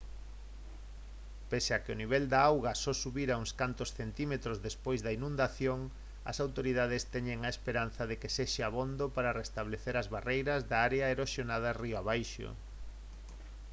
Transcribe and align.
pese 1.49 1.71
a 1.73 1.81
que 1.83 1.93
o 1.95 1.99
nivel 2.01 2.23
da 2.33 2.39
auga 2.51 2.73
só 2.83 2.91
subirá 3.03 3.35
uns 3.43 3.51
cantos 3.59 3.93
centímetros 3.99 4.61
despois 4.67 4.99
da 5.05 5.15
inundación 5.19 5.79
as 6.31 6.37
autoridades 6.45 7.07
teñen 7.13 7.39
esperanza 7.55 8.03
de 8.09 8.15
que 8.21 8.33
sexa 8.37 8.63
abondo 8.67 9.05
para 9.15 9.37
restablecer 9.41 9.95
as 9.97 10.11
barreiras 10.15 10.61
de 10.69 10.75
area 10.87 11.11
erosionadas 11.15 11.77
río 11.83 11.95
abaixo 12.01 12.49